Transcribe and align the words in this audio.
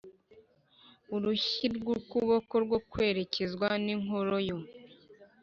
Urushyi 1.15 1.65
rw 1.75 1.85
ukuboko 1.97 2.53
rwo 2.65 2.79
kwererezwa 2.91 3.67
n 3.83 3.85
inkoro 3.95 4.35
yo 4.47 4.57